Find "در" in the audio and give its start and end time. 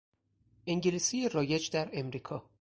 1.71-1.89